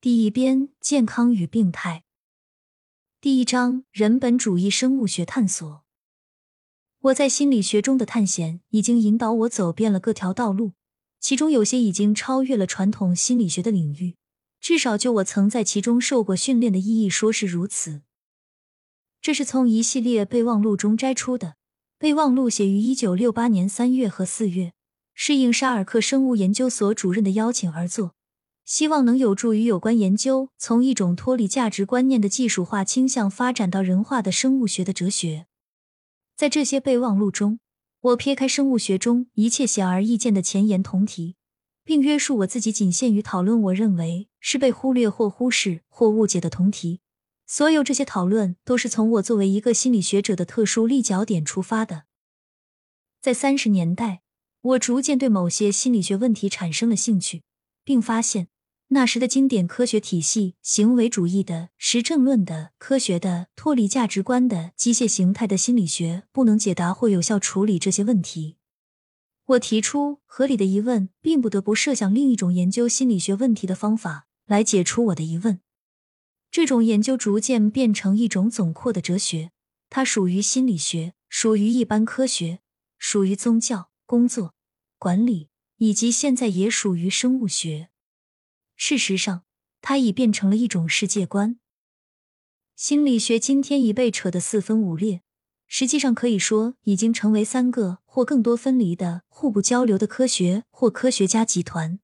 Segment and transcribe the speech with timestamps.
[0.00, 2.04] 第一编：健康与病态。
[3.20, 5.82] 第一章：人本主义生物学探索。
[7.00, 10.74] 我在心理学中的探险已经引导我走遍了各条道路，
[11.18, 14.14] 其中有些已经超越了传统心理学的领域，
[14.60, 18.02] 至少就我曾在其中受过训练的意义说是如此。
[19.20, 21.56] 这是从一系列备忘录中摘出的。
[21.98, 24.74] 备忘录写于一九六八年三月和四月，
[25.12, 28.14] 是应沙尔克生物研究所主任的邀请而作，
[28.68, 35.46] 希望能有助于有关研究从一种脱离价值观念的技术化倾向发展到人化的生物学的哲学。
[36.36, 37.60] 在这些备忘录中，
[38.00, 41.36] 我撇开生物学中一切显而易见的前沿同题，
[41.82, 47.00] 并约束我自己仅限于讨论我认为是被忽略或忽视或误解的同题。
[47.46, 52.04] 所有这些讨论都是从我作为一个心理学者的特殊立脚点出发的。
[53.22, 54.20] 在三十年代，
[54.60, 57.44] 我逐渐对某些心理学问题产生了兴趣，
[57.82, 58.48] 并发现
[58.90, 68.56] 那时的经典科学体系——行为主义的、实证论的、科学的、脱离价值观的、机械形态的心理学，不能解答或有效处理这些问题。
[69.44, 75.60] 我提出，合理的疑问并不得不设想另一种研究心理学问题的方法来解除我的疑问。
[76.50, 79.50] 这种研究逐渐变成一种总括的哲学，
[79.90, 82.60] 它属于心理学，属于一般科学，
[82.98, 84.54] 属于宗教、工作、
[84.98, 87.90] 管理，以及现在也属于生物学。
[88.78, 89.42] 事实上，
[89.82, 91.58] 它已变成了一种世界观。
[92.76, 95.22] 心理学今天已被扯得四分五裂，
[95.66, 101.98] 实际上可以说已经成为三个或更多分离的、互不交流的科学或科学家集团。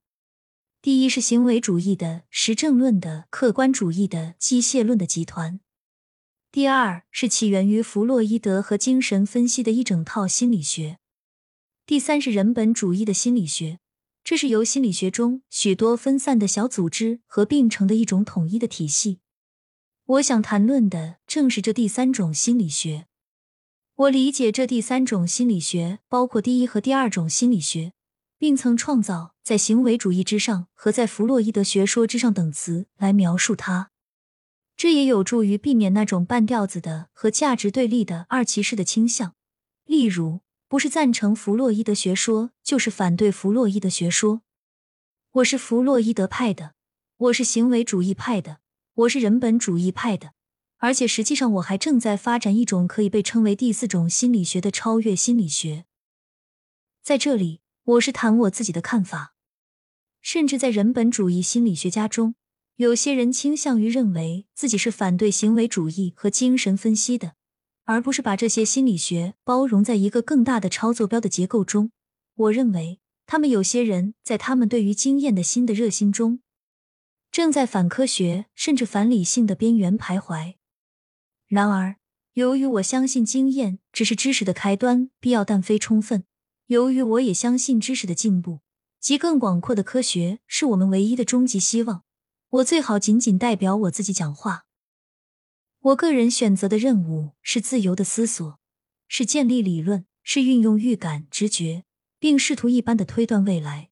[0.83, 5.61] 第一是行为主义的、实证论的、客观主义的、机械论的集团；
[6.51, 10.97] 第二是起源于弗洛伊德和精神分析的一整套心理学；
[11.87, 13.79] 第三是人本主义的心理学，
[14.25, 19.21] 这是由心理学中许多分散的小组织合并成的一种统一的体系。
[20.07, 23.07] 我想谈论的正是这第三种心理学。
[23.95, 27.93] 我理解这第三种心理学包括第一和第二种心理学。
[28.37, 33.91] 并曾创造在行为主义之上和在弗洛伊德学说之上等词来描述它，
[34.77, 39.35] 这也有助于避免那种半吊子的和价值对立的二骑士的倾向。
[39.87, 40.41] 例如，
[40.75, 44.43] 不是赞成弗洛伊德学说，就是反对弗洛伊德学说。
[45.35, 46.75] 我是弗洛伊德派的，
[47.17, 48.59] 我是行为主义派的，
[48.95, 50.33] 我是人本主义派的，
[50.79, 55.85] 而且实际上我还正在发展一种可以被称为第四种心理学的超越心理学。
[57.05, 57.61] 在这里。
[57.85, 59.37] 我是谈我自己的看法，
[60.21, 62.35] 甚至在人本主义心理学家中，
[62.75, 67.37] 有些人倾向于认为自己是反对行为主义和精神分析的，
[67.85, 71.91] 而不是把这些心理学包容在一个更大的超坐标的结构中。
[72.35, 76.41] 我认为，他们有些人在他们对于经验的新的热心中，
[77.31, 80.55] 正在反科学甚至反理性的边缘徘徊。
[81.47, 81.97] 然而，
[82.33, 86.25] 由于我相信经验只是知识的开端，必要但非充分。
[86.67, 88.61] 由于我也相信知识的进步
[88.99, 92.03] 及更广阔的科学是我们唯一的终极希望，
[92.49, 94.65] 我最好仅仅代表我自己讲话。
[95.85, 98.59] 我个人选择的任务是自由的思索，
[99.07, 101.85] 是建立理论，是运用预感、直觉，
[102.19, 103.91] 并试图一般的推断未来。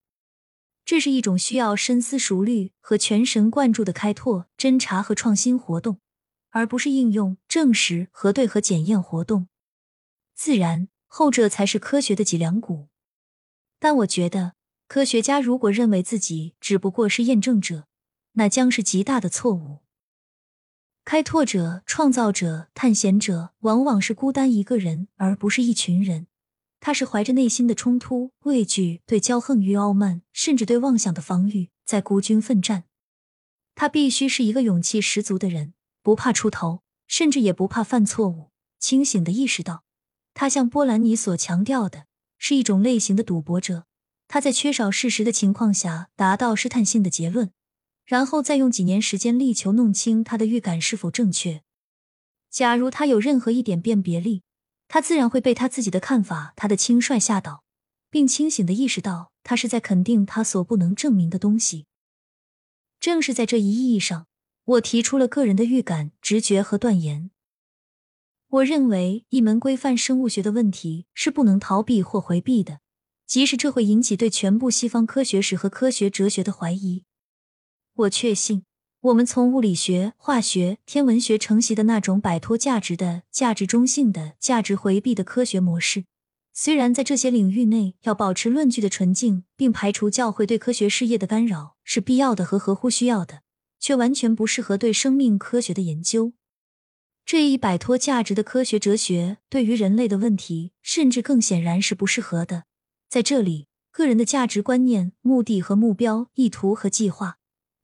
[0.87, 6.01] 这是一种需要深思熟虑和全神贯注的开拓、侦查和创新活动，
[6.49, 9.49] 而不是应用、证实、核对和检验活动。
[10.35, 10.89] 自然。
[11.15, 12.89] 后者才是科学的脊梁骨，
[13.79, 14.55] 但我觉得
[14.89, 17.87] 科学家如果认为自己只不过是验证者，
[18.33, 19.81] 那将是极大的错误。
[21.05, 26.29] 开拓者、创造者、探险者往往是孤单一个人，而不是一群人。
[26.79, 32.85] 他是怀着内心的冲突、畏惧、对骄横与傲慢，甚至对妄想的防御，在孤军奋战。
[33.75, 39.85] 他必须是一个勇气十足的人，不怕出头，甚至也不怕犯错误，清醒的意识到。
[40.35, 42.07] 他像波兰尼所强调的，
[42.39, 43.87] 是一种类型的赌博者。
[44.29, 47.53] 他在缺少事实的情况下达到试探性的结论，
[48.13, 51.63] 然后再用几年时间力求弄清他的预感是否正确。
[52.51, 54.43] 假如他有任何一点辨别力，
[54.87, 57.65] 他自然会被他自己的看法、他的轻率吓倒，
[58.11, 61.87] 并清醒的意识到他是在肯定他所不能证明的东西。
[63.01, 64.27] 正是在这一意义上，
[64.65, 67.31] 我提出了个人的预感、直觉和断言。
[68.49, 72.81] 我认为一门规范生物学的问题是不能逃避或回避的，
[73.27, 77.05] 即使这会引起对全部西方科学史和科学哲学的怀疑。
[77.95, 78.65] 我确信，
[79.01, 86.05] 我们从物理学、化学、天文学承袭的那种摆脱价值的、价值中性的、价值回避的科学模式，
[86.55, 93.43] 虽然在这些领域内要保持论据的纯净，并排除教会对科学事业的干扰是必要的和合乎需要的，
[93.79, 96.33] 却完全不适合对生命科学的研究。
[97.27, 102.65] 这一摆脱价值的科学哲学，对于人类的问题，甚至更显然是不适合的。
[103.09, 107.39] 在这里，个人的价值观念、目的和目标、意图和计划，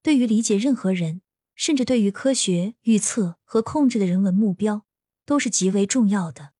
[0.08, 1.20] 对于理解任何人，
[1.54, 4.86] 甚至对于科学预测和控制的人文目标，
[5.26, 6.52] 都是极为重要的。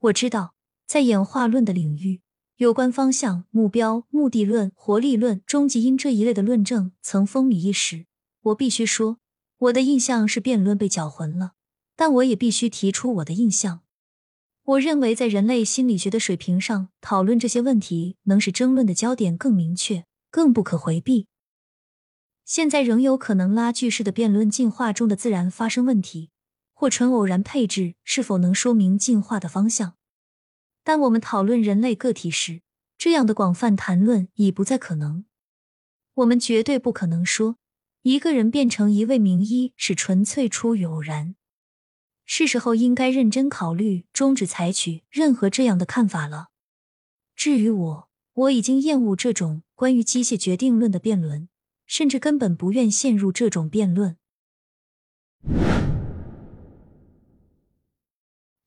[0.00, 2.20] 我知道，在演化论的领域，
[2.56, 8.06] 有关方向、目标、目的论、活力论、终极因这一类的论证曾风靡一时。
[8.40, 9.18] 我必须说，
[9.58, 11.52] 我的印象是辩论被搅浑了。
[11.94, 13.82] 但我也必须提出我的印象。
[14.64, 21.28] 我认为，在人类心理学的水平上讨论这些问题，能使争论的焦点更明确、更不可回避。
[22.44, 26.30] 现在仍有可能拉锯式的辩论进化中的自然发生问题，
[26.72, 29.94] 或纯偶然配置是否能说明进化的方向。
[30.84, 32.62] 但我们讨论人类个体时，
[32.98, 35.24] 这样的广泛谈论已不再可能。
[36.14, 37.56] 我们绝对不可能说
[38.02, 41.36] 一个人变成一位名医是纯粹出于偶然。
[42.24, 46.48] 是时候应该认真考虑终止采取任何这样的看法了。
[47.34, 51.48] 至于我，我已经厌恶这种关于机械决定论的辩论，
[51.86, 54.16] 甚至根本不愿陷入这种辩论。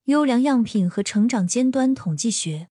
[0.05, 2.69] 优良样品和成长尖端统计学，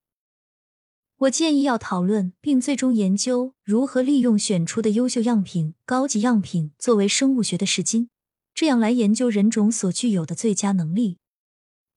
[1.16, 8.10] 我建议要讨论并最终研究如何利用选出的优秀样品、高级样品作为生物学的试金。
[8.54, 11.18] 这样来研究人种所具有的最佳能力。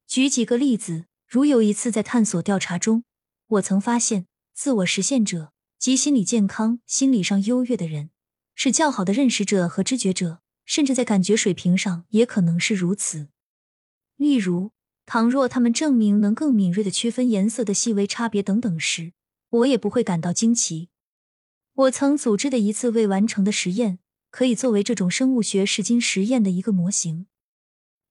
[0.08, 3.04] 举几个例子，如有一次在探索调查中，
[3.46, 8.10] 我曾发现，自我实现者及心理健康、心理上优越的人，
[8.58, 13.30] 是较好的认识者和知觉者，甚至在感觉水平上也可能是如此。
[14.18, 14.72] 例如，
[15.06, 19.14] 倘若他们证明能更敏锐的区分颜色的细微差别等等时，
[19.50, 20.90] 我也不会感到惊奇。
[21.74, 24.00] 我曾组织的一次未完成的实验。
[24.30, 27.28] 可以作为这种生物学试金实验的一个模型。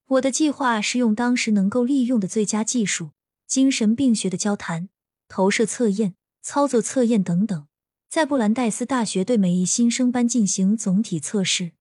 [0.07, 3.11] 我的计划是用当时能够利用的最佳技术——
[3.47, 4.89] 精神病学的交谈、
[5.29, 7.69] 投射测验、操作测验等等，
[8.09, 11.73] 在布兰代斯大学对每一新生班进行总体测试。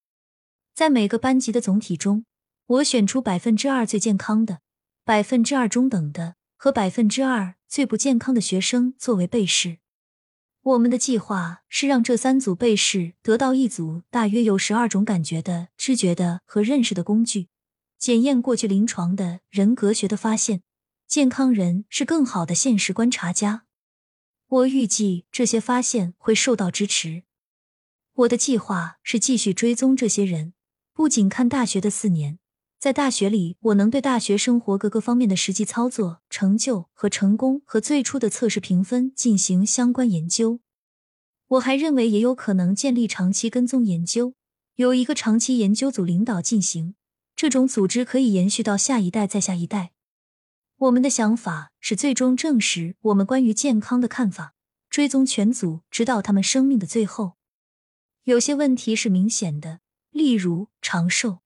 [0.73, 2.25] 在每个班级的总体中，
[2.65, 4.59] 我选出百分之二最健康的、
[5.05, 9.77] 百分之二中等的和百分之二最不健康的学生作为被试。
[10.63, 17.49] 我们的计划是让这三组被试得到一组大约有十二种感觉的、知觉的和认识的工具，
[17.99, 20.63] 检验过去临床的人格学的发现：
[21.07, 23.64] 健康人是更好的现实观察家。
[24.47, 27.23] 我预计这些发现会受到支持。
[28.13, 30.53] 我的计划是继续追踪这些人，
[30.93, 32.39] 不仅看大学的四年，
[32.79, 40.59] 在大学里我能对大学生活各个方面的实际操作、成就和成功和最初的测试评分进行相关研究。
[41.47, 44.35] 我还认为也有可能建立长期跟踪研究，
[44.75, 46.95] 由一个长期研究组领导进行。
[47.35, 49.94] 这种组织可以延续到下一代再下一代。
[50.77, 54.53] 我们的想法是最终证实我们关于健康的看法，
[54.89, 57.37] 追踪全组直到他们生命的最后。
[58.25, 59.79] 有些问题是明显的，
[60.11, 61.39] 例如长寿、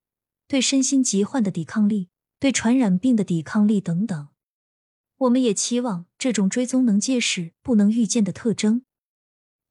[0.48, 2.08] 对身心疾患的抵抗力、
[2.40, 4.28] 对传染病的抵抗力等等。
[5.18, 8.82] 我们也期望这种追踪能揭示不能预见的特征。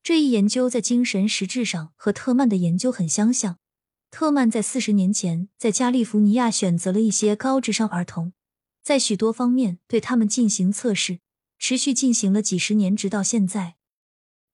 [0.02, 3.58] 这一研究在精神实质上和特曼的研究很相像。
[4.10, 8.34] 特曼在四十年前在加利福尼亚选择了一些高智商儿童，
[8.90, 11.20] 在许多方面对他们进行测试，
[11.60, 13.76] 持续进行了几十年，直到现在。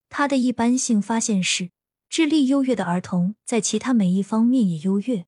[0.10, 1.72] 他的一般性发现是，
[2.10, 5.26] 智力优越的儿童在其他每一方面也优越。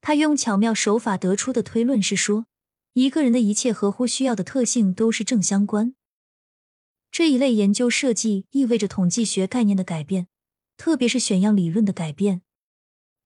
[0.00, 2.46] 他用巧妙手法得出的推论是说，
[2.92, 5.96] 一个人的一切合乎需要的特性都是正相关。
[7.10, 10.28] 这一类研究设计意味着统计学概念的改变，
[10.76, 12.42] 特别是选样理论的改变。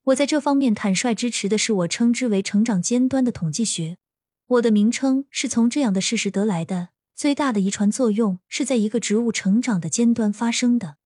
[0.04, 3.98] 我在这方面坦率支持的是我称之为成长尖端的统计学。
[4.46, 10.98] 我的名称是从这样的事实得来的：最大的遗传作用是在一个植物成长的尖端发生的。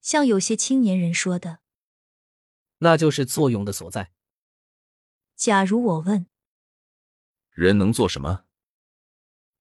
[0.00, 1.58] 像有些青年人说的，
[2.78, 4.12] 那就是作用的所在。
[5.34, 6.26] 假如我问，
[7.50, 8.44] 人能做什么？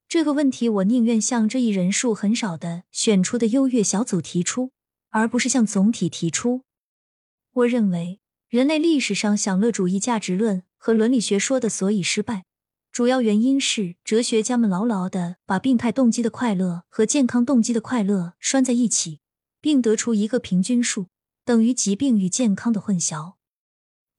[0.07, 4.71] 这个问题，我宁愿向这一人数很少的选出的优越小组提出，
[5.09, 6.65] 而不是向总体提出。
[7.53, 12.45] 我认为，人类历史上享乐主义价值论和伦理学说的所以失败，
[12.91, 19.21] 主要原因是哲学家们牢牢的把病态动机的快乐和健康动机的快乐拴在一起，
[19.61, 21.07] 并得出一个平均数
[21.45, 23.35] 等于疾病与健康的混淆。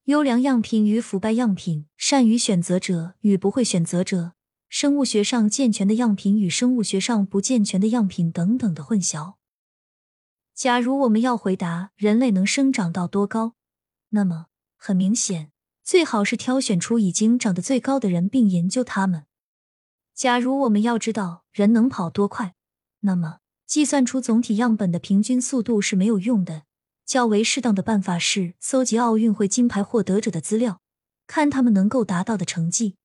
[0.04, 4.32] 优良样品与腐败样品，善于选择者与不会选择者。
[4.70, 9.34] 生物学上健全的样品与生物学上不健全的样品等等的混淆。
[10.54, 13.54] 假如我们要回答人类能生长到多高，
[14.08, 14.46] 那么
[14.78, 15.52] 很明显，
[15.84, 19.26] 最好是挑选出已经长得最高的人，并研究他们。
[20.14, 22.54] 假如我们要知道人能跑多快，
[23.00, 26.64] 那么计算出总体样本的平均速度是没有用的。
[27.04, 30.80] 较为适当的办法是搜集奥运会金牌获得者的资料，
[31.26, 32.96] 看他们能够达到的成绩。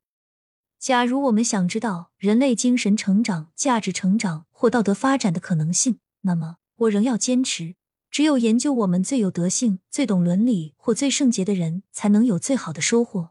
[0.79, 7.75] 假如我们想知道人类精神成长、价值成长或道德发展的可能性，那么我仍要坚持，
[8.17, 13.29] 只有研究我们最有德性、最懂伦理或最圣洁的人，才能有最好的收获。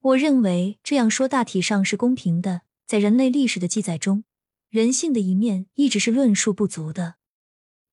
[0.00, 2.62] 我认为这样说大体上是公平的。
[2.84, 4.24] 在人类历史的记载中，
[4.70, 7.14] 人性的一面一直是论述不足的。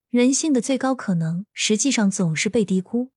[0.09, 3.11] 人性的最高可能，实际上总是被低估。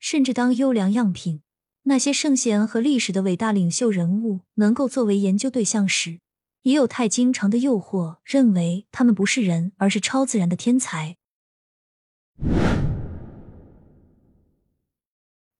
[0.00, 1.42] 甚至当优良样品、
[1.84, 6.18] 那些圣贤和历史的伟大领袖人物能够作为研究对象时，
[6.62, 11.16] 也有太经常的诱惑，认为他们不是人，而是超自然的天才。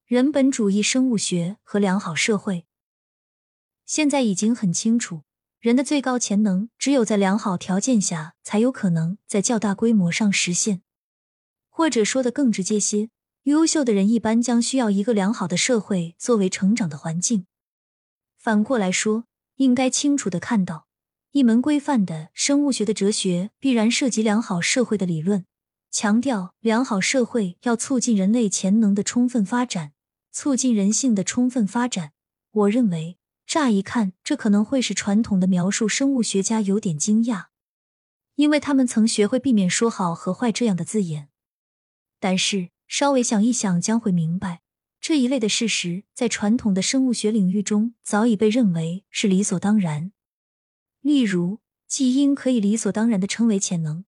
[0.06, 2.66] 人本主义生物学和良好社会，
[3.84, 5.22] 现在已经很清楚。
[5.60, 10.82] 人的最高潜能，只有在良好条件下，才有可能在较大规模上实现。
[11.68, 13.10] 或者说的更直接些，
[13.42, 17.46] 优秀的人一般将需要一个良好的社会作为成长的环境。
[18.36, 19.24] 反过来说，
[19.56, 20.86] 应该清楚的看到，
[21.32, 25.44] 一门规范的生物学的哲学必然涉及良好社会的理论，
[25.90, 29.92] 强调良好社会要促进人类潜能的充分发展，
[30.30, 32.12] 促进人性的充分发展。
[32.50, 33.16] 我认为。
[33.48, 37.46] 乍一看，这可能会使传统的描述生物学家有点惊讶，
[38.34, 41.30] 因为他们曾学会避免说好和坏这样的字眼。
[42.20, 44.60] 但是稍微想一想，将会明白
[45.00, 50.12] 这一类的事实在传统的生物学领域中早已被认为是理所当然。
[51.00, 54.04] 例如，基因可以理所当然的称为潜能，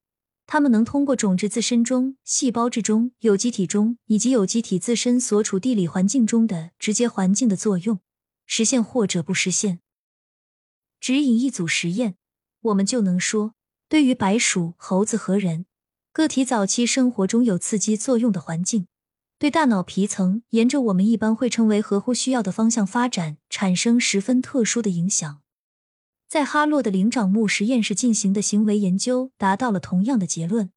[0.52, 8.00] 它们能通过种质自身中、细胞质中、有机体中以及有机体自身所处地理环境中的直接环境的作用。
[8.47, 9.78] 实现或者不实现。
[10.99, 12.16] 指引一组实验，
[12.62, 13.54] 我们就能说，
[13.88, 15.66] 对于白鼠、猴子和人，
[16.12, 18.88] 个体早期生活中有刺激作用的环境，
[19.38, 25.42] 对大脑皮层沿着我们一般会称为合乎需要的方向发展，产生十分特殊的影响。
[26.30, 30.70] 在哈洛的灵长目实验室进行的行为研究达到了同样的结论：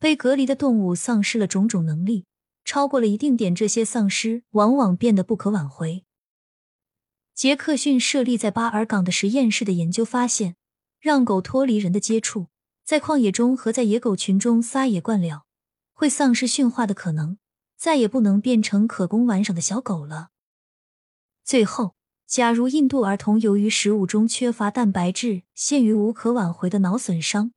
[0.00, 2.26] 被隔离的动物丧失了种种能力，
[2.64, 6.04] 超过了一定点，这些丧失往往变得不可挽回。
[7.32, 10.56] 杰克逊设立在巴尔港的实验室的研究发现，
[10.98, 12.48] 让狗脱离人的接触，
[12.84, 15.44] 在旷野中和在野狗群中撒野惯了，
[15.92, 17.38] 会丧失驯化的可能，
[17.76, 20.30] 再也不能变成可供玩耍的小狗了。
[21.44, 21.94] 最后，
[22.26, 27.52] 假如印度儿童由于食物中缺乏蛋白质，陷于无可挽回的脑损伤，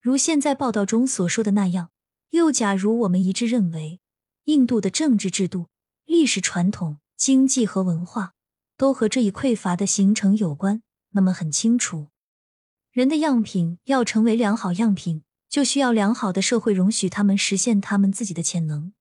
[0.00, 1.90] 如现在报道中所说的那样，
[2.30, 4.00] 又假如我们一致认为，
[4.44, 5.68] 印度的政治制度、
[6.04, 8.32] 历史传统、经济和文化。
[8.76, 10.82] 都和这一匮乏的形成有关。
[11.10, 12.08] 那么很清楚，
[12.90, 18.92] 人的样品要成为良好样品，就需要良好的社会容许他们实现他们自己的潜能。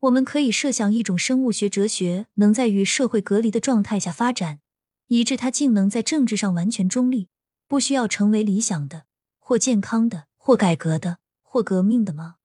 [0.00, 4.60] 我们可以设想一种生物学哲学能在与社会隔离的状态下发展，
[5.08, 7.28] 以致它竟能在政治上完全中立，
[7.66, 9.06] 不需要成为理想的、
[9.38, 12.36] 或健康的、或改革的、或革命的吗？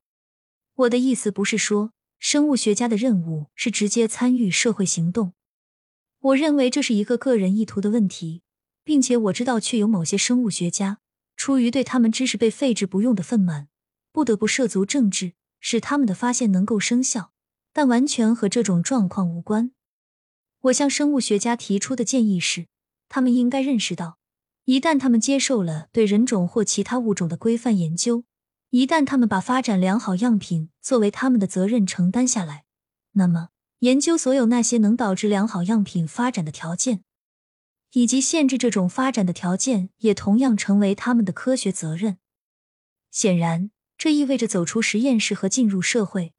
[0.74, 5.34] 我的意思不是说生物学家的任务是直接参与社会行动。
[6.20, 8.42] 我认为这是一个个人意图的问题，
[8.84, 10.98] 并且我知道，却有某些生物学家
[11.36, 13.68] 出于对他们知识被废置不用的愤懑，
[14.12, 17.33] 不得不涉足政治，使他们的发现能够生效，
[17.74, 19.72] 但完全和这种状况无关。
[20.62, 22.68] 我向生物学家提出的建议是，
[23.10, 24.18] 他们应该认识到，
[24.64, 28.24] 一旦他们接受了对人种或其他物种的规范研究，
[28.70, 32.64] 一旦他们把发展良好样品作为他们的责任承担下来，
[33.14, 33.50] 那么。
[33.80, 37.04] 研究所有那些能导致良好样品发展的条件，
[37.92, 42.18] 以及限制这种发展的条件，也同样成为他们的科学责任。
[43.12, 46.33] 显然，这意味着走出实验室和进入社会，